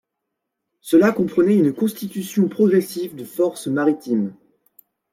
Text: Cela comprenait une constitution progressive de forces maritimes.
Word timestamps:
Cela 0.81 1.11
comprenait 1.11 1.55
une 1.59 1.73
constitution 1.75 2.49
progressive 2.49 3.15
de 3.15 3.23
forces 3.23 3.67
maritimes. 3.67 4.33